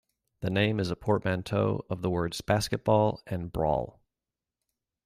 The 0.39 0.49
name 0.49 0.79
is 0.79 0.89
a 0.89 0.95
portmanteau 0.95 1.85
of 1.87 2.01
the 2.01 2.09
words 2.09 2.41
basketball 2.41 3.21
and 3.27 3.53
brawl. 3.53 3.99